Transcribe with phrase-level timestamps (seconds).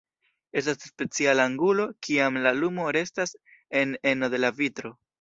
[0.61, 3.37] Estas speciala angulo, kiam la lumo restas
[3.85, 4.97] en eno de la vitro.